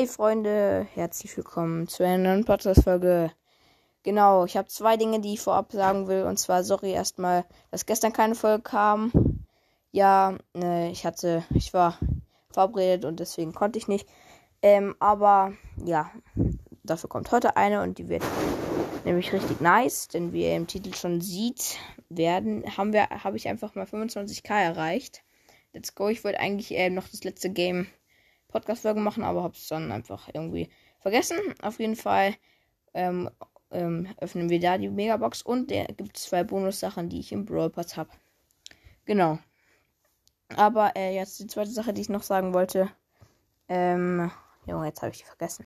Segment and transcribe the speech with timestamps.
[0.00, 3.32] Hey Freunde, herzlich willkommen zu einer neuen Podcast-Folge.
[4.02, 6.22] Genau, ich habe zwei Dinge, die ich vorab sagen will.
[6.22, 9.12] Und zwar, sorry erstmal, dass gestern keine Folge kam.
[9.92, 11.98] Ja, äh, ich hatte, ich war
[12.50, 14.08] verabredet und deswegen konnte ich nicht.
[14.62, 15.52] Ähm, aber
[15.84, 16.10] ja,
[16.82, 18.24] dafür kommt heute eine und die wird
[19.04, 21.76] nämlich richtig nice, denn wie ihr im Titel schon sieht,
[22.08, 25.22] werden, haben wir, habe ich einfach mal 25k erreicht.
[25.74, 26.08] Let's go.
[26.08, 27.86] Ich wollte eigentlich äh, noch das letzte Game
[28.50, 31.38] Podcast-Folge machen, aber habe es dann einfach irgendwie vergessen.
[31.62, 32.34] Auf jeden Fall
[32.94, 33.30] ähm,
[33.70, 37.44] ähm, öffnen wir da die Megabox und da gibt es zwei Bonussachen, die ich im
[37.44, 38.10] Brawl Pass habe.
[39.04, 39.38] Genau.
[40.56, 42.90] Aber äh, jetzt die zweite Sache, die ich noch sagen wollte.
[43.68, 44.30] Ähm,
[44.66, 45.64] Junge, jetzt habe ich die vergessen.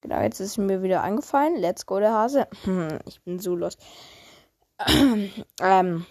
[0.00, 1.56] Genau, jetzt ist mir wieder eingefallen.
[1.56, 2.48] Let's go, der Hase.
[3.06, 3.78] ich bin so los.
[5.60, 6.06] ähm,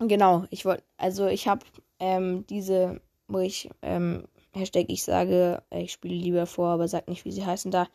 [0.00, 1.64] genau, ich wollte, also ich habe
[1.98, 7.24] ähm, diese, wo ich, ähm, Hashtag, ich sage, ich spiele lieber vor, aber sag nicht,
[7.24, 7.86] wie sie heißen da.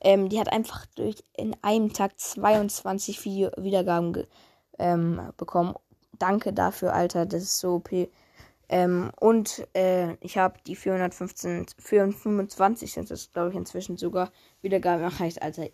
[0.00, 4.26] Ähm, die hat einfach durch in einem Tag 22 Video Wiedergaben
[4.78, 5.74] ähm, bekommen.
[6.18, 7.24] Danke dafür, Alter.
[7.24, 7.90] Das ist so OP.
[8.68, 15.04] Ähm, und äh, ich habe die 415, 425 sind das, glaube ich, inzwischen sogar Wiedergaben
[15.04, 15.42] erreicht.
[15.42, 15.68] Alter,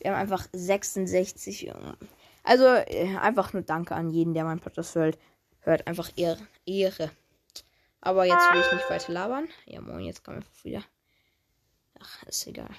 [0.00, 1.70] wir haben einfach 66.
[2.46, 5.18] Also äh, einfach nur Danke an jeden, der meinen Podcast hört.
[5.60, 6.46] Hört einfach Ehre.
[6.64, 7.10] Ehre.
[8.00, 9.48] Aber jetzt will ich nicht weiter labern.
[9.64, 10.84] Ja, moin, jetzt kommen wir wieder.
[12.00, 12.70] Ach, ist egal.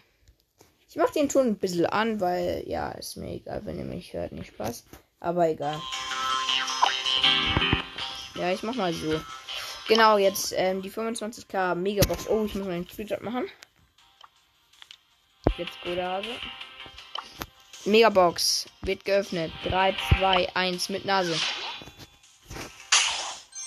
[0.90, 4.14] Ich mach den Ton ein bisschen an, weil, ja, ist mir egal, wenn ihr mich
[4.14, 4.86] hört, nicht Spaß.
[5.20, 5.78] Aber egal.
[8.36, 9.20] Ja, ich mach mal so.
[9.90, 12.30] Genau, jetzt ähm, die 25k Megabox.
[12.30, 13.50] Oh, ich muss mal einen Screenshot machen.
[15.58, 16.30] Jetzt der Hase.
[17.88, 19.52] Megabox wird geöffnet.
[19.64, 21.36] 3, 2, 1 mit Nase.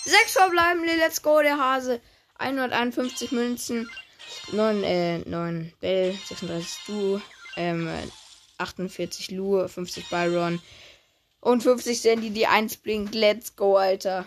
[0.04, 2.00] Sechs verbleibende, let's go, der Hase.
[2.38, 3.91] 151 Münzen.
[4.53, 7.20] 9, äh, 9 Bell, 36 Du,
[7.56, 7.88] ähm,
[8.59, 10.60] 48 Lu, 50 Byron
[11.41, 13.14] und 50 Sandy, die 1 blinkt.
[13.14, 14.26] Let's go, Alter.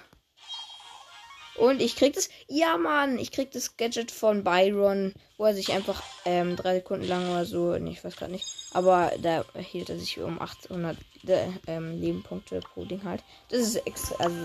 [1.56, 2.30] Und ich krieg das.
[2.48, 7.08] Ja, Mann, ich krieg das Gadget von Byron, wo er sich einfach ähm, drei Sekunden
[7.08, 10.98] lang oder so, nee, ich weiß gerade nicht, aber da hielt er sich um 800
[11.28, 13.24] äh, ähm, Lebenpunkte pro Ding halt.
[13.50, 14.36] Das ist extra, also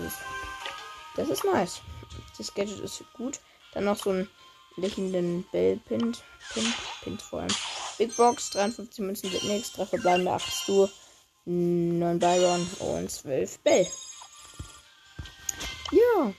[1.15, 1.81] das, ist nice.
[2.37, 3.39] Das Gadget ist gut.
[3.73, 4.27] Dann noch so ein
[4.77, 6.23] lächelnden Bell Pint.
[7.03, 7.53] Pint, vor allem.
[7.97, 10.87] Big Box, 53 Münzen wird nichts, 3 verbleibende 8 Stu,
[11.45, 13.87] 9 Byron und 12 Bell.
[15.91, 16.33] Ja.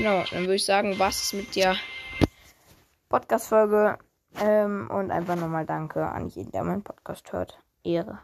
[0.00, 1.76] Genau, dann würde ich sagen, was ist mit der
[3.10, 3.98] Podcast-Folge.
[4.40, 7.58] Ähm, und einfach nochmal Danke an jeden, der meinen Podcast hört.
[7.84, 8.18] Ehre.